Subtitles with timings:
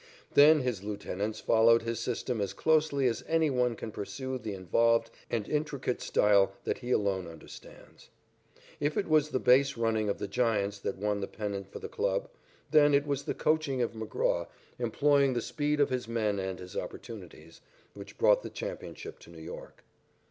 [0.33, 5.11] Then his lieutenants followed his system as closely as any one can pursue the involved
[5.29, 8.09] and intricate style that he alone understands.
[8.79, 11.87] If it was the base running of the Giants that won the pennant for the
[11.87, 12.29] club,
[12.71, 14.47] then it was the coaching of McGraw,
[14.79, 17.61] employing the speed of his men and his opportunities,
[17.93, 19.83] which brought the championship to New York.